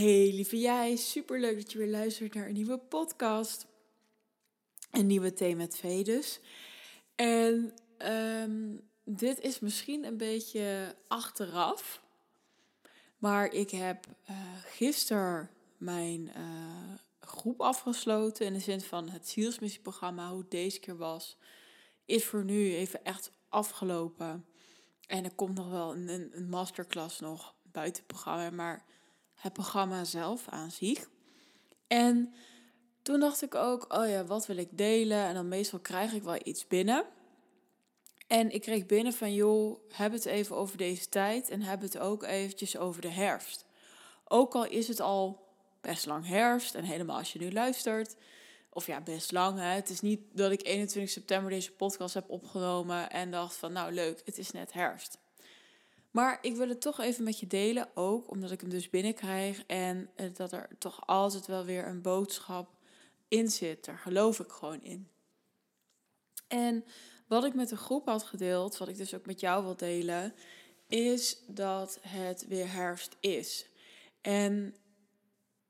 Hey 0.00 0.32
lieve 0.32 0.58
jij, 0.58 0.96
super 0.96 1.40
leuk 1.40 1.56
dat 1.56 1.72
je 1.72 1.78
weer 1.78 1.88
luistert 1.88 2.34
naar 2.34 2.46
een 2.46 2.52
nieuwe 2.52 2.78
podcast. 2.78 3.66
Een 4.90 5.06
nieuwe 5.06 5.32
thema 5.32 5.56
met 5.56 5.76
V 5.76 6.04
dus. 6.04 6.40
En 7.14 7.74
ehm, 7.98 8.76
dit 9.04 9.40
is 9.40 9.58
misschien 9.58 10.04
een 10.04 10.16
beetje 10.16 10.96
achteraf. 11.08 12.02
Maar 13.18 13.52
ik 13.52 13.70
heb 13.70 14.06
uh, 14.30 14.36
gisteren 14.64 15.50
mijn 15.76 16.20
uh, 16.36 16.94
groep 17.20 17.60
afgesloten. 17.60 18.46
In 18.46 18.52
de 18.52 18.60
zin 18.60 18.80
van 18.80 19.08
het 19.08 19.28
zielsmissieprogramma, 19.28 20.30
hoe 20.30 20.40
het 20.40 20.50
deze 20.50 20.80
keer 20.80 20.96
was. 20.96 21.36
Is 22.04 22.24
voor 22.24 22.44
nu 22.44 22.74
even 22.74 23.04
echt 23.04 23.32
afgelopen. 23.48 24.46
En 25.06 25.24
er 25.24 25.34
komt 25.34 25.54
nog 25.54 25.70
wel 25.70 25.94
een, 25.94 26.36
een 26.36 26.48
masterclass 26.48 27.20
nog 27.20 27.54
buiten 27.62 28.02
het 28.02 28.12
programma. 28.12 28.50
Maar 28.50 28.84
het 29.40 29.52
programma 29.52 30.04
zelf 30.04 30.48
aan 30.48 30.70
zich. 30.70 31.08
En 31.86 32.34
toen 33.02 33.20
dacht 33.20 33.42
ik 33.42 33.54
ook, 33.54 33.94
oh 33.94 34.08
ja, 34.08 34.24
wat 34.24 34.46
wil 34.46 34.56
ik 34.56 34.68
delen? 34.78 35.24
En 35.24 35.34
dan 35.34 35.48
meestal 35.48 35.78
krijg 35.78 36.12
ik 36.12 36.22
wel 36.22 36.38
iets 36.42 36.66
binnen. 36.66 37.04
En 38.26 38.50
ik 38.50 38.60
kreeg 38.60 38.86
binnen 38.86 39.12
van, 39.12 39.34
joh, 39.34 39.78
heb 39.88 40.12
het 40.12 40.24
even 40.24 40.56
over 40.56 40.76
deze 40.76 41.08
tijd 41.08 41.48
en 41.48 41.62
heb 41.62 41.80
het 41.80 41.98
ook 41.98 42.22
eventjes 42.22 42.76
over 42.76 43.02
de 43.02 43.08
herfst. 43.08 43.64
Ook 44.24 44.54
al 44.54 44.66
is 44.66 44.88
het 44.88 45.00
al 45.00 45.48
best 45.80 46.06
lang 46.06 46.26
herfst 46.26 46.74
en 46.74 46.84
helemaal 46.84 47.18
als 47.18 47.32
je 47.32 47.38
nu 47.38 47.52
luistert, 47.52 48.16
of 48.70 48.86
ja, 48.86 49.00
best 49.00 49.32
lang. 49.32 49.58
Het 49.60 49.90
is 49.90 50.00
niet 50.00 50.20
dat 50.32 50.50
ik 50.50 50.66
21 50.66 51.12
september 51.12 51.50
deze 51.50 51.72
podcast 51.72 52.14
heb 52.14 52.30
opgenomen 52.30 53.10
en 53.10 53.30
dacht 53.30 53.56
van, 53.56 53.72
nou 53.72 53.92
leuk, 53.92 54.22
het 54.24 54.38
is 54.38 54.50
net 54.50 54.72
herfst. 54.72 55.18
Maar 56.10 56.38
ik 56.40 56.56
wil 56.56 56.68
het 56.68 56.80
toch 56.80 57.00
even 57.00 57.24
met 57.24 57.40
je 57.40 57.46
delen, 57.46 57.88
ook 57.94 58.30
omdat 58.30 58.50
ik 58.50 58.60
hem 58.60 58.70
dus 58.70 58.90
binnenkrijg 58.90 59.64
en 59.66 60.10
eh, 60.14 60.34
dat 60.34 60.52
er 60.52 60.68
toch 60.78 61.06
altijd 61.06 61.46
wel 61.46 61.64
weer 61.64 61.86
een 61.86 62.02
boodschap 62.02 62.68
in 63.28 63.50
zit. 63.50 63.84
Daar 63.84 63.98
geloof 63.98 64.40
ik 64.40 64.50
gewoon 64.50 64.82
in. 64.82 65.08
En 66.48 66.84
wat 67.26 67.44
ik 67.44 67.54
met 67.54 67.68
de 67.68 67.76
groep 67.76 68.06
had 68.06 68.22
gedeeld, 68.22 68.78
wat 68.78 68.88
ik 68.88 68.96
dus 68.96 69.14
ook 69.14 69.26
met 69.26 69.40
jou 69.40 69.64
wil 69.64 69.76
delen, 69.76 70.34
is 70.88 71.42
dat 71.46 71.98
het 72.00 72.46
weer 72.46 72.72
herfst 72.72 73.16
is. 73.20 73.66
En 74.20 74.74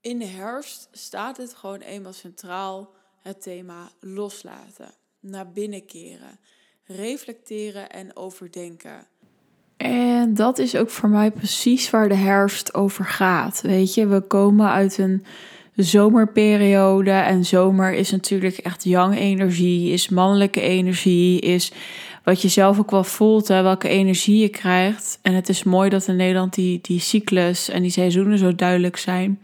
in 0.00 0.18
de 0.18 0.26
herfst 0.26 0.88
staat 0.92 1.36
het 1.36 1.54
gewoon 1.54 1.80
eenmaal 1.80 2.12
centraal 2.12 2.94
het 3.18 3.42
thema 3.42 3.92
loslaten, 4.00 4.94
naar 5.20 5.52
binnen 5.52 5.86
keren, 5.86 6.40
reflecteren 6.84 7.90
en 7.90 8.16
overdenken. 8.16 9.08
En 10.20 10.34
dat 10.34 10.58
is 10.58 10.76
ook 10.76 10.90
voor 10.90 11.08
mij 11.08 11.30
precies 11.30 11.90
waar 11.90 12.08
de 12.08 12.14
herfst 12.14 12.74
over 12.74 13.04
gaat. 13.04 13.60
Weet 13.62 13.94
je, 13.94 14.06
we 14.06 14.20
komen 14.20 14.70
uit 14.70 14.98
een 14.98 15.24
zomerperiode. 15.74 17.10
En 17.10 17.44
zomer 17.44 17.92
is 17.92 18.10
natuurlijk 18.10 18.56
echt 18.56 18.84
young 18.84 19.16
energie, 19.18 19.92
is 19.92 20.08
mannelijke 20.08 20.60
energie, 20.60 21.40
is 21.40 21.72
wat 22.24 22.42
je 22.42 22.48
zelf 22.48 22.78
ook 22.78 22.90
wel 22.90 23.04
voelt, 23.04 23.48
hè, 23.48 23.62
welke 23.62 23.88
energie 23.88 24.38
je 24.38 24.48
krijgt. 24.48 25.18
En 25.22 25.34
het 25.34 25.48
is 25.48 25.62
mooi 25.62 25.90
dat 25.90 26.06
in 26.06 26.16
Nederland 26.16 26.54
die, 26.54 26.78
die 26.82 27.00
cyclus 27.00 27.68
en 27.68 27.82
die 27.82 27.90
seizoenen 27.90 28.38
zo 28.38 28.54
duidelijk 28.54 28.96
zijn. 28.96 29.40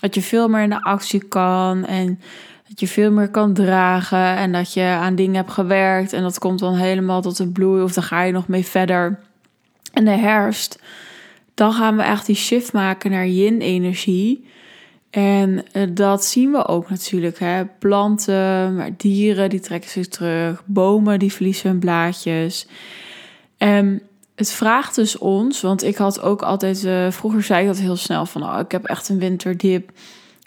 Dat 0.00 0.14
je 0.14 0.22
veel 0.22 0.48
meer 0.48 0.62
in 0.62 0.70
de 0.70 0.82
actie 0.82 1.24
kan 1.24 1.86
en 1.86 2.20
dat 2.68 2.80
je 2.80 2.88
veel 2.88 3.12
meer 3.12 3.28
kan 3.28 3.52
dragen 3.52 4.36
en 4.36 4.52
dat 4.52 4.72
je 4.72 4.82
aan 4.82 5.14
dingen 5.14 5.34
hebt 5.34 5.50
gewerkt 5.50 6.12
en 6.12 6.22
dat 6.22 6.38
komt 6.38 6.58
dan 6.58 6.74
helemaal 6.74 7.22
tot 7.22 7.38
een 7.38 7.52
bloei 7.52 7.82
of 7.82 7.92
dan 7.92 8.02
ga 8.02 8.22
je 8.22 8.32
nog 8.32 8.48
mee 8.48 8.64
verder. 8.64 9.18
En 9.94 10.04
de 10.04 10.10
herfst, 10.10 10.78
dan 11.54 11.72
gaan 11.72 11.96
we 11.96 12.02
echt 12.02 12.26
die 12.26 12.36
shift 12.36 12.72
maken 12.72 13.10
naar 13.10 13.26
yin-energie. 13.26 14.44
En 15.10 15.64
eh, 15.72 15.82
dat 15.90 16.24
zien 16.24 16.50
we 16.50 16.66
ook 16.66 16.90
natuurlijk. 16.90 17.38
Hè? 17.38 17.66
Planten, 17.66 18.76
maar 18.76 18.90
dieren 18.96 19.50
die 19.50 19.60
trekken 19.60 19.90
zich 19.90 20.08
terug. 20.08 20.62
Bomen 20.66 21.18
die 21.18 21.32
verliezen 21.32 21.70
hun 21.70 21.78
blaadjes. 21.78 22.66
En 23.58 24.02
het 24.34 24.52
vraagt 24.52 24.94
dus 24.94 25.18
ons, 25.18 25.60
want 25.60 25.82
ik 25.82 25.96
had 25.96 26.20
ook 26.20 26.42
altijd, 26.42 26.84
uh, 26.84 27.10
vroeger 27.10 27.42
zei 27.42 27.60
ik 27.60 27.66
dat 27.66 27.78
heel 27.78 27.96
snel 27.96 28.26
van, 28.26 28.42
oh, 28.42 28.58
ik 28.58 28.72
heb 28.72 28.84
echt 28.84 29.08
een 29.08 29.18
winterdip. 29.18 29.90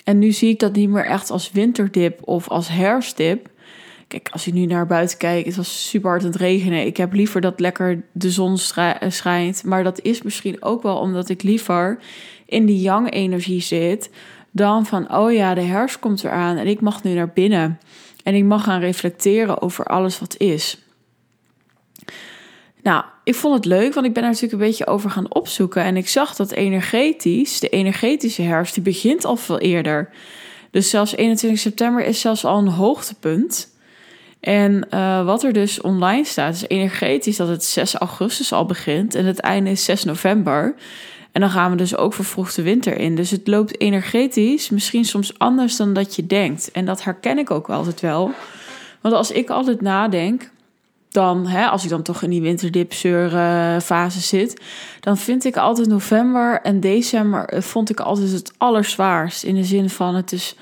En 0.04 0.20
nu 0.20 0.32
zie 0.32 0.50
ik 0.50 0.60
dat 0.60 0.74
niet 0.74 0.90
meer 0.90 1.06
echt 1.06 1.30
als 1.30 1.52
winterdip 1.52 2.20
of 2.28 2.50
als 2.50 2.68
herfstdip. 2.68 3.50
Kijk, 4.08 4.30
als 4.32 4.46
je 4.46 4.54
nu 4.54 4.66
naar 4.66 4.86
buiten 4.86 5.18
kijkt, 5.18 5.48
het 5.48 5.56
was 5.56 5.90
super 5.90 6.10
hard 6.10 6.22
aan 6.22 6.28
het 6.28 6.38
regenen. 6.38 6.86
Ik 6.86 6.98
heb 6.98 7.14
liever 7.14 7.42
dat 7.42 7.60
lekker 7.60 8.04
de 8.12 8.32
zon 8.32 8.58
eh, 8.76 8.94
schijnt. 9.08 9.64
Maar 9.64 9.84
dat 9.84 10.02
is 10.02 10.22
misschien 10.22 10.64
ook 10.64 10.84
wel 10.84 10.98
omdat 10.98 11.30
ik 11.30 11.44
liever 11.44 12.00
in 12.46 12.66
die 12.66 12.82
yang-energie 12.82 13.62
zit. 13.62 14.10
Dan 14.52 14.86
van, 14.86 15.16
oh 15.16 15.32
ja, 15.32 15.54
de 15.54 15.62
herfst 15.62 16.00
komt 16.00 16.24
eraan 16.24 16.58
en 16.58 16.68
ik 16.68 16.82
mag 16.82 17.04
nu 17.04 17.14
naar 17.14 17.32
binnen. 17.34 17.80
En 18.24 18.36
ik 18.36 18.44
mag 18.44 18.64
gaan 18.64 18.80
reflecteren 18.80 19.62
over 19.62 19.86
alles 19.86 20.20
wat 20.20 20.38
is. 20.38 20.78
Nou, 22.82 23.04
ik 23.24 23.36
vond 23.36 23.56
het 23.56 23.66
leuk, 23.66 23.94
want 23.94 24.06
ik 24.06 24.14
ben 24.14 24.24
er 24.24 24.30
natuurlijk 24.30 24.62
een 24.62 24.68
beetje 24.68 24.88
over 24.88 25.10
gaan 25.10 25.34
opzoeken. 25.34 25.84
En 25.84 25.98
ik 25.98 26.08
zag 26.08 26.36
dat 26.36 26.52
energetisch, 26.52 27.60
de 27.60 27.70
energetische 27.70 28.42
herfst, 28.42 28.74
die 28.74 28.84
begint 28.84 29.26
al 29.26 29.36
veel 29.36 29.60
eerder. 29.60 30.10
Dus 30.72 30.90
zelfs 30.90 31.16
21 31.16 31.60
september 31.60 32.06
is 32.06 32.22
zelfs 32.22 32.46
al 32.46 32.58
een 32.58 32.68
hoogtepunt. 32.68 33.76
En 34.40 34.88
uh, 34.94 35.26
wat 35.26 35.44
er 35.44 35.54
dus 35.54 35.82
online 35.82 36.26
staat, 36.26 36.54
is 36.54 36.68
energetisch 36.68 37.38
dat 37.38 37.48
het 37.48 37.64
6 37.64 37.94
augustus 37.96 38.54
al 38.54 38.66
begint 38.66 39.16
en 39.16 39.26
het 39.26 39.40
einde 39.40 39.70
is 39.70 39.84
6 39.84 40.04
november. 40.04 40.76
En 41.32 41.42
dan 41.42 41.50
gaan 41.50 41.72
we 41.72 41.78
dus 41.78 41.96
ook 41.96 42.14
vervroegde 42.14 42.62
winter 42.62 42.98
in. 42.98 43.16
Dus 43.16 43.32
het 43.32 43.48
loopt 43.48 43.80
energetisch 43.80 44.70
misschien 44.70 45.06
soms 45.06 45.40
anders 45.40 45.76
dan 45.76 45.94
dat 45.94 46.16
je 46.16 46.28
denkt. 46.28 46.72
En 46.72 46.86
dat 46.86 47.04
herken 47.04 47.38
ik 47.38 47.52
ook 47.52 47.70
altijd 47.70 48.02
wel. 48.02 48.32
Want 49.02 49.16
als 49.16 49.32
ik 49.32 49.50
altijd 49.50 49.82
nadenk, 49.82 50.50
dan, 51.10 51.48
hè, 51.48 51.66
als 51.66 51.84
ik 51.84 51.90
dan 51.90 52.02
toch 52.02 52.22
in 52.22 52.30
die 52.30 52.42
winterdipseur 52.42 53.30
fase 53.82 54.20
zit, 54.20 54.62
dan 55.00 55.18
vind 55.18 55.46
ik 55.46 55.58
altijd 55.58 55.88
november 55.88 56.62
en 56.62 56.80
december 56.80 57.46
eh, 57.46 57.62
vond 57.62 57.90
ik 57.90 58.00
altijd 58.00 58.32
het 58.32 58.54
allerzwaarst. 58.58 59.44
In 59.44 59.56
de 59.56 59.64
zin 59.64 59.90
van 59.90 60.16
het 60.16 60.32
is 60.32 60.56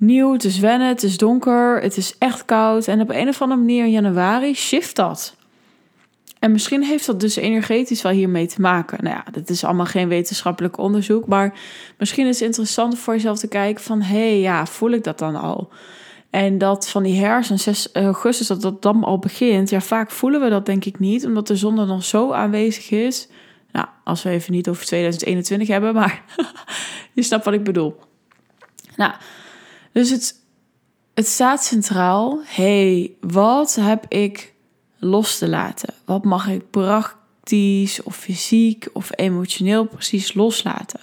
nieuw, 0.00 0.32
het 0.32 0.44
is 0.44 0.58
wennen, 0.58 0.88
het 0.88 1.02
is 1.02 1.16
donker, 1.16 1.82
het 1.82 1.96
is 1.96 2.14
echt 2.18 2.44
koud. 2.44 2.88
En 2.88 3.00
op 3.00 3.10
een 3.10 3.28
of 3.28 3.42
andere 3.42 3.60
manier 3.60 3.84
in 3.84 3.90
januari 3.90 4.54
shift 4.54 4.96
dat. 4.96 5.36
En 6.38 6.52
misschien 6.52 6.82
heeft 6.82 7.06
dat 7.06 7.20
dus 7.20 7.36
energetisch 7.36 8.02
wel 8.02 8.12
hiermee 8.12 8.46
te 8.46 8.60
maken. 8.60 9.04
Nou 9.04 9.16
ja, 9.16 9.24
dat 9.32 9.48
is 9.48 9.64
allemaal 9.64 9.86
geen 9.86 10.08
wetenschappelijk 10.08 10.78
onderzoek. 10.78 11.26
Maar 11.26 11.58
misschien 11.98 12.26
is 12.26 12.38
het 12.38 12.48
interessant 12.48 12.98
voor 12.98 13.14
jezelf 13.14 13.38
te 13.38 13.48
kijken 13.48 13.84
van... 13.84 14.02
hé, 14.02 14.16
hey, 14.16 14.40
ja, 14.40 14.66
voel 14.66 14.90
ik 14.90 15.04
dat 15.04 15.18
dan 15.18 15.36
al? 15.36 15.68
En 16.30 16.58
dat 16.58 16.88
van 16.88 17.02
die 17.02 17.20
herfst 17.20 17.50
en 17.50 17.58
6 17.58 17.88
augustus, 17.92 18.46
dat 18.46 18.62
dat 18.62 18.82
dan 18.82 19.04
al 19.04 19.18
begint... 19.18 19.70
ja, 19.70 19.80
vaak 19.80 20.10
voelen 20.10 20.40
we 20.40 20.48
dat 20.48 20.66
denk 20.66 20.84
ik 20.84 20.98
niet, 20.98 21.26
omdat 21.26 21.46
de 21.46 21.56
zon 21.56 21.78
er 21.78 21.86
nog 21.86 22.04
zo 22.04 22.32
aanwezig 22.32 22.90
is. 22.90 23.28
Nou, 23.72 23.86
als 24.04 24.22
we 24.22 24.30
even 24.30 24.52
niet 24.52 24.68
over 24.68 24.84
2021 24.86 25.68
hebben, 25.68 25.94
maar 25.94 26.24
je 27.12 27.22
snapt 27.22 27.44
wat 27.44 27.54
ik 27.54 27.64
bedoel. 27.64 27.96
Nou, 28.96 29.12
dus 29.92 30.10
het, 30.10 30.34
het 31.14 31.26
staat 31.26 31.64
centraal. 31.64 32.40
hey, 32.44 33.12
wat 33.20 33.74
heb 33.74 34.04
ik 34.08 34.54
los 34.98 35.38
te 35.38 35.48
laten? 35.48 35.94
Wat 36.04 36.24
mag 36.24 36.48
ik 36.48 36.70
praktisch 36.70 38.02
of 38.02 38.16
fysiek 38.16 38.88
of 38.92 39.10
emotioneel 39.16 39.84
precies 39.84 40.34
loslaten? 40.34 41.00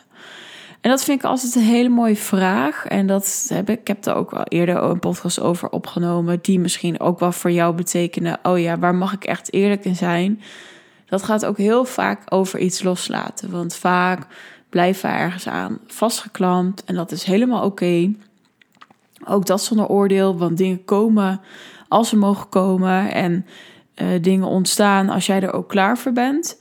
En 0.81 0.89
dat 0.89 1.03
vind 1.03 1.19
ik 1.19 1.25
altijd 1.25 1.55
een 1.55 1.61
hele 1.61 1.89
mooie 1.89 2.15
vraag. 2.15 2.85
En 2.85 3.07
dat 3.07 3.45
heb 3.49 3.69
ik, 3.69 3.79
ik 3.79 3.87
heb 3.87 4.05
er 4.05 4.15
ook 4.15 4.33
al 4.33 4.43
eerder 4.43 4.75
een 4.75 4.99
podcast 4.99 5.39
over 5.39 5.69
opgenomen. 5.69 6.39
Die 6.41 6.59
misschien 6.59 6.99
ook 6.99 7.19
wel 7.19 7.31
voor 7.31 7.51
jou 7.51 7.75
betekenen. 7.75 8.39
Oh 8.43 8.59
ja, 8.59 8.79
waar 8.79 8.95
mag 8.95 9.13
ik 9.13 9.23
echt 9.23 9.53
eerlijk 9.53 9.85
in 9.85 9.95
zijn? 9.95 10.41
Dat 11.05 11.23
gaat 11.23 11.45
ook 11.45 11.57
heel 11.57 11.85
vaak 11.85 12.21
over 12.33 12.59
iets 12.59 12.83
loslaten. 12.83 13.51
Want 13.51 13.75
vaak 13.75 14.27
blijven 14.69 15.09
we 15.09 15.15
ergens 15.15 15.47
aan 15.47 15.79
vastgeklampt. 15.87 16.83
En 16.83 16.95
dat 16.95 17.11
is 17.11 17.23
helemaal 17.23 17.63
oké. 17.63 18.13
Ook 19.25 19.45
dat 19.45 19.63
zonder 19.63 19.87
oordeel, 19.87 20.37
want 20.37 20.57
dingen 20.57 20.85
komen 20.85 21.41
als 21.87 22.09
ze 22.09 22.17
mogen 22.17 22.49
komen 22.49 23.13
en 23.13 23.45
uh, 23.95 24.07
dingen 24.21 24.47
ontstaan 24.47 25.09
als 25.09 25.25
jij 25.25 25.41
er 25.41 25.53
ook 25.53 25.69
klaar 25.69 25.97
voor 25.97 26.11
bent. 26.11 26.59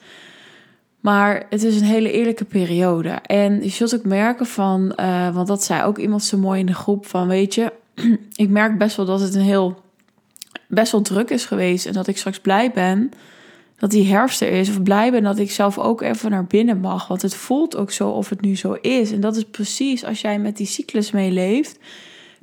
Maar 1.01 1.47
het 1.51 1.63
is 1.63 1.81
een 1.81 1.87
hele 1.87 2.13
eerlijke 2.13 2.45
periode. 2.45 3.09
En 3.11 3.63
je 3.63 3.69
zult 3.69 3.95
ook 3.95 4.05
merken 4.05 4.47
van, 4.47 4.93
uh, 5.01 5.35
want 5.35 5.47
dat 5.47 5.65
zei 5.65 5.83
ook 5.83 5.99
iemand 5.99 6.23
zo 6.23 6.39
mooi 6.39 6.61
in 6.61 6.67
de 6.67 6.75
groep, 6.75 7.07
van 7.07 7.29
weet 7.29 7.55
je, 7.55 7.73
ik 8.35 8.49
merk 8.49 8.79
best 8.79 8.97
wel 8.97 9.07
dat 9.07 9.21
het 9.21 9.35
een 9.35 9.41
heel, 9.41 9.81
best 10.69 10.93
wel 10.93 11.03
druk 11.03 11.31
is 11.31 11.45
geweest. 11.45 11.87
En 11.87 11.93
dat 11.93 12.07
ik 12.07 12.17
straks 12.19 12.41
blij 12.41 12.71
ben 12.71 13.11
dat 13.79 13.91
die 13.91 14.07
herfst 14.07 14.41
er 14.41 14.49
is. 14.49 14.69
Of 14.69 14.83
blij 14.83 15.11
ben 15.11 15.23
dat 15.23 15.39
ik 15.39 15.51
zelf 15.51 15.79
ook 15.79 16.01
even 16.01 16.31
naar 16.31 16.45
binnen 16.45 16.81
mag. 16.81 17.09
Want 17.09 17.23
het 17.23 17.35
voelt 17.35 17.77
ook 17.77 17.91
zo 17.91 18.09
of 18.09 18.29
het 18.29 18.41
nu 18.41 18.57
zo 18.57 18.73
is. 18.73 19.13
En 19.13 19.21
dat 19.21 19.37
is 19.37 19.45
precies 19.45 20.05
als 20.05 20.21
jij 20.21 20.39
met 20.39 20.57
die 20.57 20.67
cyclus 20.67 21.11
meeleeft 21.11 21.79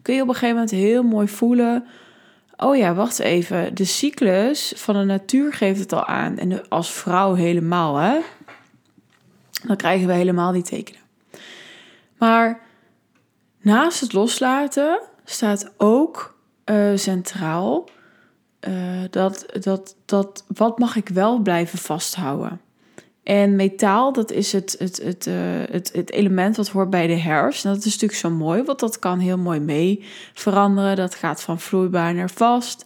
kun 0.04 0.16
je 0.16 0.22
op 0.22 0.28
een 0.28 0.34
gegeven 0.34 0.56
moment 0.56 0.72
heel 0.72 1.04
mooi 1.04 1.28
voelen. 1.28 1.86
Oh 2.58 2.76
ja, 2.76 2.94
wacht 2.94 3.20
even. 3.20 3.76
De 3.76 3.86
cyclus 3.86 4.74
van 4.76 4.96
de 4.96 5.04
natuur 5.04 5.54
geeft 5.54 5.80
het 5.80 5.94
al 5.94 6.06
aan. 6.06 6.38
En 6.38 6.70
als 6.70 6.92
vrouw 6.92 7.34
helemaal, 7.34 7.96
hè? 7.96 8.20
Dan 9.68 9.76
krijgen 9.76 10.08
we 10.08 10.14
helemaal 10.14 10.52
die 10.52 10.64
tekenen. 10.64 11.02
Maar 12.18 12.60
naast 13.62 14.00
het 14.00 14.14
loslaten 14.14 15.02
staat 15.26 15.74
ook 15.78 16.38
uh, 16.66 16.92
centraal 16.96 17.90
uh, 18.68 19.02
dat, 19.10 19.46
dat, 19.60 19.96
dat 20.06 20.44
wat 20.48 20.80
mag 20.80 20.96
ik 20.96 21.10
wel 21.10 21.40
blijven 21.40 21.80
vasthouden. 21.80 22.62
En 23.24 23.56
metaal, 23.56 24.14
dat 24.14 24.32
is 24.32 24.52
het, 24.52 24.76
het, 24.80 25.02
het, 25.04 25.28
uh, 25.28 25.34
het, 25.70 25.92
het 25.94 26.12
element 26.12 26.58
wat 26.58 26.68
hoort 26.68 26.90
bij 26.90 27.08
de 27.08 27.18
herfst. 27.18 27.66
En 27.66 27.74
dat 27.74 27.86
is 27.86 27.92
natuurlijk 27.92 28.20
zo 28.20 28.30
mooi, 28.30 28.64
want 28.64 28.80
dat 28.80 29.00
kan 29.00 29.20
heel 29.20 29.38
mooi 29.38 29.60
mee 29.60 30.04
veranderen. 30.34 30.96
Dat 30.96 31.16
gaat 31.16 31.42
van 31.42 31.60
vloeibaar 31.60 32.14
naar 32.14 32.30
vast. 32.30 32.86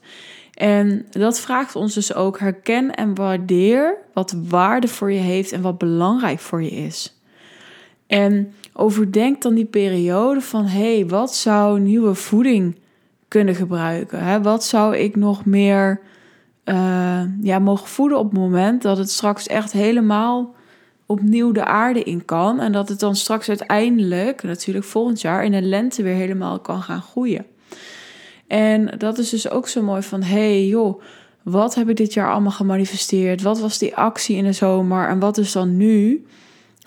En 0.54 1.06
dat 1.10 1.39
vraagt 1.39 1.75
ons 1.75 1.94
dus 1.94 2.13
ook 2.13 2.39
herken 2.39 2.95
en 2.95 3.16
waardeer 3.16 3.98
wat 4.13 4.36
waarde 4.48 4.88
voor 4.88 5.12
je 5.12 5.19
heeft 5.19 5.51
en 5.51 5.62
wat 5.62 5.78
belangrijk 5.78 6.39
voor 6.39 6.63
je 6.63 6.72
is. 6.72 7.19
En 8.07 8.54
overdenk 8.74 9.42
dan 9.42 9.54
die 9.54 9.66
periode 9.66 10.42
van 10.42 10.66
hé, 10.66 10.95
hey, 10.95 11.07
wat 11.07 11.36
zou 11.36 11.80
nieuwe 11.80 12.13
voeding 12.13 12.75
kunnen 13.28 13.56
gebruiken? 13.56 14.24
Hè? 14.24 14.42
Wat 14.42 14.63
zou 14.63 14.98
ik 14.98 15.16
nog 15.16 15.45
meer 15.45 16.01
uh, 16.69 17.22
ja, 17.42 17.60
mogen 17.60 17.88
voeden 17.88 18.18
op 18.18 18.30
het 18.30 18.40
moment 18.40 18.81
dat 18.81 18.98
het 18.98 19.12
straks 19.12 19.48
echt 19.48 19.72
helemaal 19.72 20.56
opnieuw 21.06 21.52
de 21.52 21.66
aarde 21.66 22.04
in 22.04 22.25
kan. 22.25 22.60
En 22.60 22.72
dat 22.72 22.90
het 22.90 23.00
dan 23.00 23.16
straks 23.16 23.50
uiteindelijk, 23.50 24.44
natuurlijk 24.44 24.86
volgend 24.86 25.22
jaar, 25.22 25.44
in 25.44 25.52
de 25.52 25.62
lente 25.62 26.04
weer 26.04 26.16
helemaal 26.16 26.60
kan 26.60 26.81
gaan 26.81 27.02
groeien. 27.02 27.46
En 28.48 28.96
dat 28.98 29.18
is 29.18 29.30
dus 29.30 29.50
ook 29.50 29.68
zo 29.68 29.81
mooi 29.81 30.02
van, 30.02 30.24
hey 30.24 30.68
joh, 30.68 31.02
wat 31.44 31.75
heb 31.75 31.90
ik 31.90 31.96
dit 31.96 32.14
jaar 32.14 32.31
allemaal 32.31 32.52
gemanifesteerd? 32.52 33.42
Wat 33.42 33.60
was 33.60 33.78
die 33.78 33.96
actie 33.96 34.36
in 34.36 34.44
de 34.44 34.52
zomer? 34.52 35.08
En 35.08 35.20
wat 35.20 35.38
is 35.38 35.52
dan 35.52 35.78
nu 35.78 36.25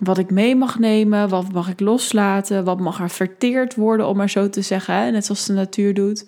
wat 0.02 0.18
ik 0.18 0.30
mee 0.30 0.56
mag 0.56 0.78
nemen? 0.78 1.28
Wat 1.28 1.52
mag 1.52 1.68
ik 1.68 1.80
loslaten? 1.80 2.64
Wat 2.64 2.80
mag 2.80 3.00
er 3.00 3.10
verteerd 3.10 3.74
worden, 3.74 4.06
om 4.06 4.16
maar 4.16 4.30
zo 4.30 4.48
te 4.48 4.62
zeggen, 4.62 5.12
net 5.12 5.24
zoals 5.24 5.46
de 5.46 5.52
natuur 5.52 5.94
doet. 5.94 6.26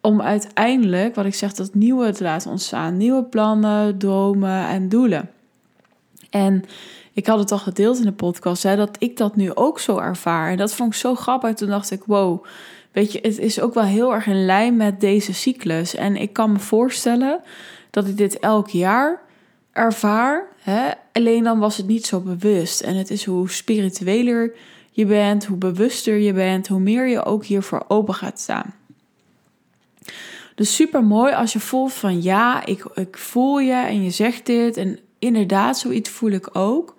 Om 0.00 0.22
uiteindelijk, 0.22 1.14
wat 1.14 1.24
ik 1.24 1.34
zeg, 1.34 1.52
dat 1.52 1.74
nieuwe 1.74 2.12
te 2.12 2.22
laten 2.22 2.50
ontstaan. 2.50 2.96
Nieuwe 2.96 3.22
plannen, 3.22 3.98
dromen 3.98 4.66
en 4.66 4.88
doelen. 4.88 5.30
En 6.30 6.64
ik 7.12 7.26
had 7.26 7.38
het 7.38 7.52
al 7.52 7.58
gedeeld 7.58 7.98
in 7.98 8.04
de 8.04 8.12
podcast, 8.12 8.62
hè, 8.62 8.76
dat 8.76 8.96
ik 8.98 9.16
dat 9.16 9.36
nu 9.36 9.54
ook 9.54 9.80
zo 9.80 9.98
ervaar. 9.98 10.50
En 10.50 10.56
dat 10.56 10.74
vond 10.74 10.92
ik 10.92 10.98
zo 10.98 11.14
grappig. 11.14 11.54
Toen 11.54 11.68
dacht 11.68 11.90
ik, 11.90 12.02
wow, 12.04 12.44
weet 12.92 13.12
je, 13.12 13.18
het 13.22 13.38
is 13.38 13.60
ook 13.60 13.74
wel 13.74 13.84
heel 13.84 14.14
erg 14.14 14.26
in 14.26 14.44
lijn 14.44 14.76
met 14.76 15.00
deze 15.00 15.34
cyclus. 15.34 15.94
En 15.94 16.16
ik 16.16 16.32
kan 16.32 16.52
me 16.52 16.58
voorstellen 16.58 17.40
dat 17.90 18.06
ik 18.06 18.16
dit 18.16 18.38
elk 18.38 18.68
jaar 18.68 19.20
ervaar. 19.72 20.46
Hè? 20.60 20.90
Alleen 21.12 21.44
dan 21.44 21.58
was 21.58 21.76
het 21.76 21.86
niet 21.86 22.06
zo 22.06 22.20
bewust. 22.20 22.80
En 22.80 22.96
het 22.96 23.10
is 23.10 23.24
hoe 23.24 23.50
spiritueler 23.50 24.52
je 24.90 25.06
bent, 25.06 25.44
hoe 25.46 25.56
bewuster 25.56 26.16
je 26.16 26.32
bent, 26.32 26.68
hoe 26.68 26.80
meer 26.80 27.08
je 27.08 27.24
ook 27.24 27.44
hiervoor 27.44 27.84
open 27.88 28.14
gaat 28.14 28.40
staan. 28.40 28.74
Dus 30.58 30.74
super 30.74 31.04
mooi 31.04 31.32
als 31.34 31.52
je 31.52 31.60
voelt 31.60 31.92
van 31.92 32.22
ja, 32.22 32.66
ik, 32.66 32.84
ik 32.94 33.18
voel 33.18 33.58
je 33.58 33.74
en 33.74 34.02
je 34.02 34.10
zegt 34.10 34.46
dit. 34.46 34.76
En 34.76 34.98
inderdaad, 35.18 35.78
zoiets 35.78 36.10
voel 36.10 36.30
ik 36.30 36.56
ook. 36.56 36.96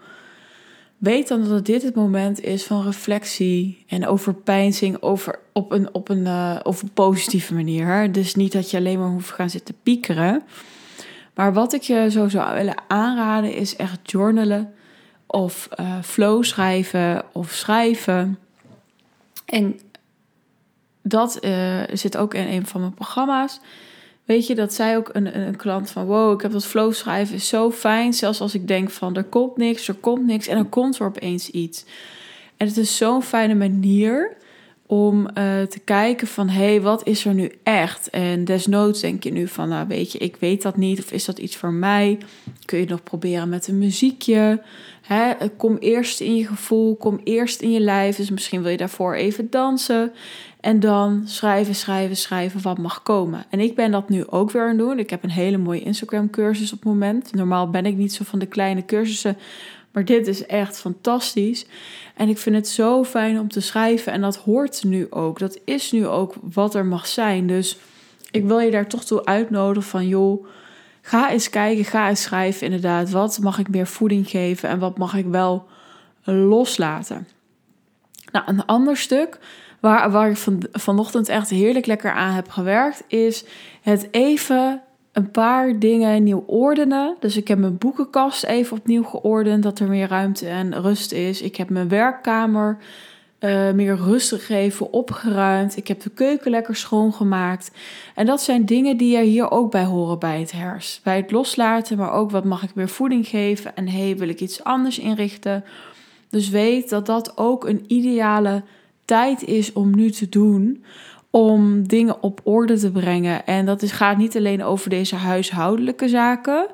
Weet 0.97 1.27
dan 1.27 1.47
dat 1.47 1.65
dit 1.65 1.81
het 1.81 1.95
moment 1.95 2.41
is 2.41 2.63
van 2.63 2.83
reflectie 2.83 3.85
en 3.87 4.07
overpeinzing 4.07 5.01
over, 5.01 5.39
op, 5.53 5.71
een, 5.71 5.93
op, 5.93 6.09
een, 6.09 6.25
uh, 6.25 6.59
positieve 6.93 7.53
manier. 7.53 8.11
Dus 8.11 8.35
niet 8.35 8.51
dat 8.51 8.71
je 8.71 8.77
alleen 8.77 8.99
maar 8.99 9.09
hoeft 9.09 9.31
gaan 9.31 9.49
zitten 9.49 9.75
piekeren. 9.83 10.43
Maar 11.35 11.53
wat 11.53 11.73
ik 11.73 11.81
je 11.81 12.11
zo 12.11 12.27
zou 12.27 12.53
willen 12.55 12.83
aanraden 12.87 13.53
is 13.53 13.75
echt 13.75 14.11
journalen 14.11 14.73
of 15.27 15.69
uh, 15.79 16.01
flow 16.01 16.43
schrijven 16.43 17.23
of 17.33 17.51
schrijven. 17.51 18.39
En 19.45 19.79
dat 21.01 21.45
uh, 21.45 21.81
zit 21.93 22.17
ook 22.17 22.33
in 22.33 22.47
een 22.47 22.65
van 22.65 22.81
mijn 22.81 22.93
programma's. 22.93 23.59
Weet 24.25 24.47
je, 24.47 24.55
dat 24.55 24.73
zei 24.73 24.97
ook 24.97 25.09
een, 25.13 25.39
een 25.39 25.55
klant 25.55 25.91
van... 25.91 26.05
wow, 26.05 26.33
ik 26.33 26.41
heb 26.41 26.51
dat 26.51 26.65
flow 26.65 26.93
schrijven, 26.93 27.35
is 27.35 27.47
zo 27.47 27.71
fijn. 27.71 28.13
Zelfs 28.13 28.41
als 28.41 28.53
ik 28.53 28.67
denk 28.67 28.89
van, 28.89 29.15
er 29.15 29.23
komt 29.23 29.57
niks, 29.57 29.87
er 29.87 29.93
komt 29.93 30.25
niks... 30.25 30.47
en 30.47 30.55
dan 30.55 30.69
komt 30.69 30.99
er 30.99 31.05
opeens 31.05 31.49
iets. 31.49 31.85
En 32.57 32.67
het 32.67 32.77
is 32.77 32.97
zo'n 32.97 33.23
fijne 33.23 33.55
manier 33.55 34.37
om 34.91 35.19
uh, 35.21 35.61
te 35.61 35.79
kijken 35.83 36.27
van... 36.27 36.49
hé, 36.49 36.63
hey, 36.63 36.81
wat 36.81 37.07
is 37.07 37.25
er 37.25 37.33
nu 37.33 37.51
echt? 37.63 38.09
En 38.09 38.45
desnoods 38.45 39.01
denk 39.01 39.23
je 39.23 39.31
nu 39.31 39.47
van, 39.47 39.69
nou 39.69 39.87
weet 39.87 40.11
je, 40.11 40.17
ik 40.17 40.35
weet 40.39 40.61
dat 40.61 40.77
niet... 40.77 40.99
of 40.99 41.11
is 41.11 41.25
dat 41.25 41.39
iets 41.39 41.55
voor 41.55 41.73
mij? 41.73 42.17
Kun 42.65 42.77
je 42.77 42.83
het 42.83 42.91
nog 42.91 43.03
proberen 43.03 43.49
met 43.49 43.67
een 43.67 43.77
muziekje... 43.77 44.61
Hè, 45.01 45.49
kom 45.57 45.77
eerst 45.77 46.19
in 46.19 46.35
je 46.35 46.45
gevoel, 46.45 46.95
kom 46.95 47.19
eerst 47.23 47.61
in 47.61 47.71
je 47.71 47.79
lijf. 47.79 48.15
Dus 48.15 48.29
misschien 48.29 48.61
wil 48.61 48.71
je 48.71 48.77
daarvoor 48.77 49.13
even 49.13 49.49
dansen. 49.49 50.11
En 50.59 50.79
dan 50.79 51.21
schrijven, 51.25 51.75
schrijven, 51.75 52.15
schrijven 52.15 52.61
wat 52.61 52.77
mag 52.77 53.03
komen. 53.03 53.45
En 53.49 53.59
ik 53.59 53.75
ben 53.75 53.91
dat 53.91 54.09
nu 54.09 54.27
ook 54.27 54.51
weer 54.51 54.61
aan 54.61 54.67
het 54.67 54.77
doen. 54.77 54.99
Ik 54.99 55.09
heb 55.09 55.23
een 55.23 55.29
hele 55.29 55.57
mooie 55.57 55.81
Instagram 55.81 56.29
cursus 56.29 56.73
op 56.73 56.79
het 56.79 56.87
moment. 56.87 57.33
Normaal 57.33 57.69
ben 57.69 57.85
ik 57.85 57.95
niet 57.95 58.13
zo 58.13 58.23
van 58.23 58.39
de 58.39 58.45
kleine 58.45 58.85
cursussen. 58.85 59.37
Maar 59.91 60.05
dit 60.05 60.27
is 60.27 60.45
echt 60.45 60.79
fantastisch. 60.79 61.65
En 62.15 62.29
ik 62.29 62.37
vind 62.37 62.55
het 62.55 62.67
zo 62.67 63.03
fijn 63.03 63.39
om 63.39 63.47
te 63.47 63.61
schrijven. 63.61 64.11
En 64.11 64.21
dat 64.21 64.35
hoort 64.35 64.83
nu 64.83 65.07
ook. 65.09 65.39
Dat 65.39 65.59
is 65.65 65.91
nu 65.91 66.07
ook 66.07 66.33
wat 66.41 66.75
er 66.75 66.85
mag 66.85 67.07
zijn. 67.07 67.47
Dus 67.47 67.77
ik 68.31 68.45
wil 68.45 68.59
je 68.59 68.71
daar 68.71 68.87
toch 68.87 69.03
toe 69.03 69.25
uitnodigen 69.25 69.89
van 69.89 70.07
joh. 70.07 70.45
Ga 71.01 71.31
eens 71.31 71.49
kijken, 71.49 71.85
ga 71.85 72.09
eens 72.09 72.21
schrijven 72.21 72.65
inderdaad. 72.65 73.09
Wat 73.09 73.39
mag 73.41 73.59
ik 73.59 73.69
meer 73.69 73.87
voeding 73.87 74.29
geven 74.29 74.69
en 74.69 74.79
wat 74.79 74.97
mag 74.97 75.15
ik 75.15 75.25
wel 75.25 75.67
loslaten? 76.23 77.27
Nou, 78.31 78.45
een 78.47 78.65
ander 78.65 78.97
stuk 78.97 79.39
waar, 79.79 80.11
waar 80.11 80.29
ik 80.29 80.37
van, 80.37 80.63
vanochtend 80.71 81.29
echt 81.29 81.49
heerlijk 81.49 81.85
lekker 81.85 82.11
aan 82.11 82.33
heb 82.33 82.49
gewerkt, 82.49 83.03
is 83.07 83.45
het 83.81 84.07
even 84.11 84.81
een 85.11 85.31
paar 85.31 85.79
dingen 85.79 86.23
nieuw 86.23 86.43
ordenen. 86.47 87.15
Dus 87.19 87.37
ik 87.37 87.47
heb 87.47 87.57
mijn 87.57 87.77
boekenkast 87.77 88.43
even 88.43 88.77
opnieuw 88.77 89.03
geordend, 89.03 89.63
dat 89.63 89.79
er 89.79 89.87
meer 89.87 90.07
ruimte 90.07 90.47
en 90.47 90.81
rust 90.81 91.11
is. 91.11 91.41
Ik 91.41 91.55
heb 91.55 91.69
mijn 91.69 91.87
werkkamer 91.87 92.77
uh, 93.39 93.71
meer 93.71 93.95
rust 93.95 94.29
gegeven, 94.29 94.93
opgeruimd. 94.93 95.77
Ik 95.77 95.87
heb 95.87 96.01
de 96.01 96.09
keuken 96.09 96.51
lekker 96.51 96.75
schoongemaakt. 96.75 97.71
En 98.15 98.25
dat 98.25 98.41
zijn 98.41 98.65
dingen 98.65 98.97
die 98.97 99.17
er 99.17 99.23
hier 99.23 99.51
ook 99.51 99.71
bij 99.71 99.83
horen 99.83 100.19
bij 100.19 100.39
het 100.39 100.51
herfst. 100.51 101.03
Bij 101.03 101.17
het 101.17 101.31
loslaten, 101.31 101.97
maar 101.97 102.11
ook 102.11 102.31
wat 102.31 102.43
mag 102.43 102.63
ik 102.63 102.75
meer 102.75 102.89
voeding 102.89 103.27
geven. 103.27 103.75
En 103.75 103.87
hey, 103.87 104.17
wil 104.17 104.29
ik 104.29 104.41
iets 104.41 104.63
anders 104.63 104.99
inrichten? 104.99 105.63
Dus 106.29 106.49
weet 106.49 106.89
dat 106.89 107.05
dat 107.05 107.37
ook 107.37 107.67
een 107.67 107.83
ideale 107.87 108.63
tijd 109.05 109.43
is 109.43 109.73
om 109.73 109.95
nu 109.95 110.11
te 110.11 110.29
doen. 110.29 110.83
Om 111.31 111.87
dingen 111.87 112.23
op 112.23 112.41
orde 112.43 112.77
te 112.79 112.91
brengen. 112.91 113.45
En 113.45 113.65
dat 113.65 113.81
is, 113.81 113.91
gaat 113.91 114.17
niet 114.17 114.37
alleen 114.37 114.63
over 114.63 114.89
deze 114.89 115.15
huishoudelijke 115.15 116.07
zaken. 116.07 116.67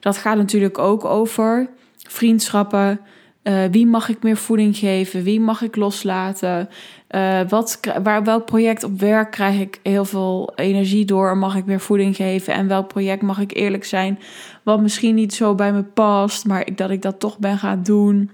Dat 0.00 0.16
gaat 0.16 0.36
natuurlijk 0.36 0.78
ook 0.78 1.04
over 1.04 1.70
vriendschappen. 2.08 3.00
Uh, 3.42 3.64
wie 3.70 3.86
mag 3.86 4.08
ik 4.08 4.22
meer 4.22 4.36
voeding 4.36 4.76
geven? 4.76 5.22
Wie 5.22 5.40
mag 5.40 5.62
ik 5.62 5.76
loslaten? 5.76 6.68
Uh, 7.10 7.40
wat, 7.48 7.80
waar, 8.02 8.24
welk 8.24 8.44
project 8.44 8.84
op 8.84 9.00
werk 9.00 9.30
krijg 9.30 9.60
ik 9.60 9.80
heel 9.82 10.04
veel 10.04 10.52
energie 10.54 11.04
door? 11.04 11.36
Mag 11.36 11.56
ik 11.56 11.64
meer 11.64 11.80
voeding 11.80 12.16
geven? 12.16 12.54
En 12.54 12.68
welk 12.68 12.88
project 12.88 13.22
mag 13.22 13.38
ik 13.38 13.56
eerlijk 13.56 13.84
zijn? 13.84 14.18
Wat 14.62 14.80
misschien 14.80 15.14
niet 15.14 15.34
zo 15.34 15.54
bij 15.54 15.72
me 15.72 15.82
past, 15.82 16.46
maar 16.46 16.68
dat 16.74 16.90
ik 16.90 17.02
dat 17.02 17.20
toch 17.20 17.38
ben 17.38 17.58
gaan 17.58 17.82
doen. 17.82 18.30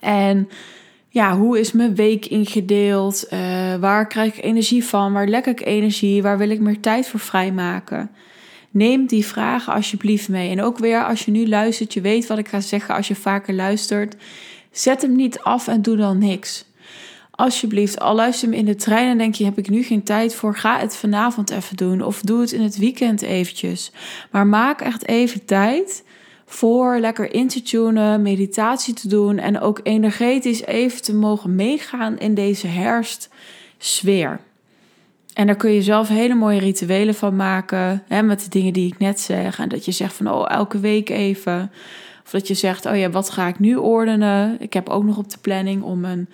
En 0.00 0.48
ja, 1.16 1.36
hoe 1.36 1.60
is 1.60 1.72
mijn 1.72 1.94
week 1.94 2.26
ingedeeld? 2.26 3.26
Uh, 3.30 3.74
waar 3.74 4.06
krijg 4.06 4.36
ik 4.36 4.44
energie 4.44 4.84
van? 4.84 5.12
Waar 5.12 5.28
lek 5.28 5.46
ik 5.46 5.64
energie? 5.64 6.22
Waar 6.22 6.38
wil 6.38 6.50
ik 6.50 6.60
meer 6.60 6.80
tijd 6.80 7.08
voor 7.08 7.20
vrijmaken? 7.20 8.10
Neem 8.70 9.06
die 9.06 9.26
vragen 9.26 9.72
alsjeblieft 9.72 10.28
mee. 10.28 10.50
En 10.50 10.62
ook 10.62 10.78
weer, 10.78 11.04
als 11.04 11.24
je 11.24 11.30
nu 11.30 11.48
luistert, 11.48 11.94
je 11.94 12.00
weet 12.00 12.26
wat 12.26 12.38
ik 12.38 12.48
ga 12.48 12.60
zeggen 12.60 12.94
als 12.94 13.08
je 13.08 13.14
vaker 13.14 13.54
luistert. 13.54 14.16
Zet 14.70 15.02
hem 15.02 15.16
niet 15.16 15.40
af 15.40 15.68
en 15.68 15.82
doe 15.82 15.96
dan 15.96 16.18
niks. 16.18 16.64
Alsjeblieft, 17.30 18.00
al 18.00 18.14
luister 18.14 18.48
me 18.48 18.56
in 18.56 18.64
de 18.64 18.76
trein 18.76 19.10
en 19.10 19.18
denk 19.18 19.34
je, 19.34 19.44
heb 19.44 19.58
ik 19.58 19.68
nu 19.68 19.82
geen 19.82 20.02
tijd 20.02 20.34
voor, 20.34 20.56
ga 20.56 20.78
het 20.78 20.96
vanavond 20.96 21.50
even 21.50 21.76
doen. 21.76 22.02
Of 22.02 22.20
doe 22.20 22.40
het 22.40 22.52
in 22.52 22.62
het 22.62 22.78
weekend 22.78 23.22
eventjes. 23.22 23.92
Maar 24.30 24.46
maak 24.46 24.80
echt 24.80 25.06
even 25.06 25.44
tijd 25.44 26.04
voor 26.46 26.98
lekker 26.98 27.34
in 27.34 27.48
te 27.48 27.62
tunen, 27.62 28.22
meditatie 28.22 28.94
te 28.94 29.08
doen 29.08 29.38
en 29.38 29.60
ook 29.60 29.80
energetisch 29.82 30.64
even 30.64 31.02
te 31.02 31.14
mogen 31.14 31.54
meegaan 31.54 32.18
in 32.18 32.34
deze 32.34 32.66
herfstsfeer. 32.66 34.40
En 35.34 35.46
daar 35.46 35.56
kun 35.56 35.70
je 35.70 35.82
zelf 35.82 36.08
hele 36.08 36.34
mooie 36.34 36.58
rituelen 36.58 37.14
van 37.14 37.36
maken, 37.36 38.02
hè, 38.08 38.22
met 38.22 38.40
de 38.40 38.50
dingen 38.50 38.72
die 38.72 38.92
ik 38.92 38.98
net 38.98 39.20
zeg. 39.20 39.58
En 39.58 39.68
dat 39.68 39.84
je 39.84 39.92
zegt 39.92 40.14
van, 40.14 40.30
oh, 40.32 40.50
elke 40.50 40.80
week 40.80 41.08
even. 41.08 41.70
Of 42.24 42.30
dat 42.30 42.48
je 42.48 42.54
zegt, 42.54 42.86
oh 42.86 42.98
ja, 42.98 43.10
wat 43.10 43.30
ga 43.30 43.46
ik 43.46 43.58
nu 43.58 43.76
ordenen? 43.76 44.56
Ik 44.60 44.72
heb 44.72 44.88
ook 44.88 45.04
nog 45.04 45.16
op 45.16 45.30
de 45.30 45.38
planning 45.40 45.82
om 45.82 46.04
een 46.04 46.28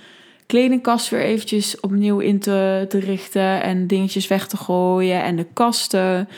kledingkast 0.47 1.09
weer 1.09 1.21
eventjes 1.21 1.81
opnieuw 1.81 2.19
in 2.19 2.38
te, 2.38 2.85
te 2.88 2.99
richten 2.99 3.62
en 3.62 3.87
dingetjes 3.87 4.26
weg 4.26 4.47
te 4.47 4.57
gooien 4.57 5.23
en 5.23 5.37
de 5.37 5.47
kasten. 5.52 6.28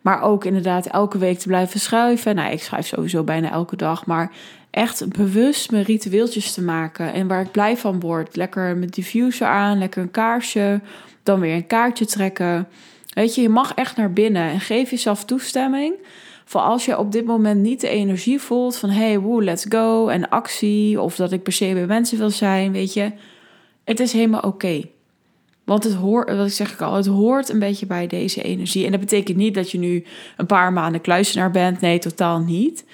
Maar 0.00 0.22
ook 0.22 0.44
inderdaad 0.44 0.86
elke 0.86 1.18
week 1.18 1.38
te 1.38 1.46
blijven 1.46 1.80
schuiven. 1.80 2.34
Nou, 2.34 2.52
ik 2.52 2.62
schrijf 2.62 2.86
sowieso 2.86 3.22
bijna 3.22 3.50
elke 3.50 3.76
dag. 3.76 4.06
Maar 4.06 4.32
echt 4.70 5.08
bewust 5.08 5.70
mijn 5.70 5.84
ritueeltjes 5.84 6.52
te 6.52 6.62
maken. 6.62 7.12
En 7.12 7.26
waar 7.26 7.40
ik 7.40 7.50
blij 7.50 7.76
van 7.76 8.00
word. 8.00 8.36
Lekker 8.36 8.76
met 8.76 8.94
diffuser 8.94 9.46
aan, 9.46 9.78
lekker 9.78 10.02
een 10.02 10.10
kaarsje. 10.10 10.80
Dan 11.22 11.40
weer 11.40 11.54
een 11.54 11.66
kaartje 11.66 12.06
trekken. 12.06 12.68
Weet 13.14 13.34
je, 13.34 13.42
je 13.42 13.48
mag 13.48 13.74
echt 13.74 13.96
naar 13.96 14.12
binnen. 14.12 14.50
En 14.50 14.60
geef 14.60 14.90
jezelf 14.90 15.24
toestemming. 15.24 15.94
Voor 16.44 16.60
als 16.60 16.84
je 16.84 16.98
op 16.98 17.12
dit 17.12 17.24
moment 17.24 17.60
niet 17.60 17.80
de 17.80 17.88
energie 17.88 18.40
voelt 18.40 18.76
van... 18.76 18.90
hey, 18.90 19.18
woe, 19.18 19.44
let's 19.44 19.66
go 19.68 20.08
en 20.08 20.28
actie. 20.28 21.00
Of 21.00 21.16
dat 21.16 21.32
ik 21.32 21.42
per 21.42 21.52
se 21.52 21.70
bij 21.74 21.86
mensen 21.86 22.18
wil 22.18 22.30
zijn, 22.30 22.72
weet 22.72 22.92
je. 22.92 23.12
Het 23.84 24.00
is 24.00 24.12
helemaal 24.12 24.40
oké. 24.40 24.82
Want 25.70 25.84
het 25.84 25.94
hoort, 25.94 26.36
wat 26.36 26.46
ik 26.46 26.52
zeg 26.52 26.72
ik 26.72 26.80
al, 26.80 26.94
het 26.94 27.06
hoort 27.06 27.48
een 27.48 27.58
beetje 27.58 27.86
bij 27.86 28.06
deze 28.06 28.42
energie. 28.42 28.84
En 28.84 28.90
dat 28.90 29.00
betekent 29.00 29.36
niet 29.36 29.54
dat 29.54 29.70
je 29.70 29.78
nu 29.78 30.04
een 30.36 30.46
paar 30.46 30.72
maanden 30.72 31.00
kluisenaar 31.00 31.50
bent. 31.50 31.80
Nee, 31.80 31.98
totaal 31.98 32.38
niet. 32.38 32.84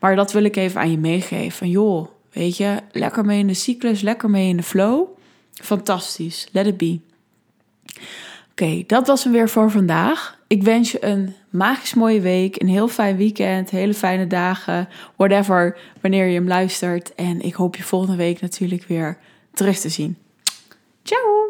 Maar 0.00 0.16
dat 0.16 0.32
wil 0.32 0.44
ik 0.44 0.56
even 0.56 0.80
aan 0.80 0.90
je 0.90 0.98
meegeven. 0.98 1.52
Van 1.52 1.68
joh, 1.68 2.08
weet 2.32 2.56
je, 2.56 2.76
lekker 2.92 3.24
mee 3.24 3.38
in 3.38 3.46
de 3.46 3.54
cyclus, 3.54 4.00
lekker 4.00 4.30
mee 4.30 4.48
in 4.48 4.56
de 4.56 4.62
flow. 4.62 5.06
Fantastisch, 5.52 6.48
let 6.52 6.66
it 6.66 6.76
be. 6.76 7.00
Oké, 8.50 8.84
dat 8.86 9.06
was 9.06 9.24
hem 9.24 9.32
weer 9.32 9.48
voor 9.48 9.70
vandaag. 9.70 10.38
Ik 10.46 10.62
wens 10.62 10.92
je 10.92 11.04
een 11.04 11.34
magisch 11.50 11.94
mooie 11.94 12.20
week, 12.20 12.62
een 12.62 12.68
heel 12.68 12.88
fijn 12.88 13.16
weekend, 13.16 13.70
hele 13.70 13.94
fijne 13.94 14.26
dagen, 14.26 14.88
whatever, 15.16 15.78
wanneer 16.00 16.26
je 16.26 16.34
hem 16.34 16.48
luistert. 16.48 17.14
En 17.14 17.40
ik 17.40 17.54
hoop 17.54 17.76
je 17.76 17.82
volgende 17.82 18.16
week 18.16 18.40
natuurlijk 18.40 18.84
weer 18.84 19.18
terug 19.52 19.78
te 19.78 19.88
zien. 19.88 20.16
Ciao! 21.02 21.43